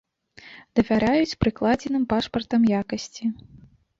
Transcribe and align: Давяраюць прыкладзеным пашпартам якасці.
Давяраюць 0.79 1.37
прыкладзеным 1.43 2.07
пашпартам 2.13 2.61
якасці. 2.81 3.23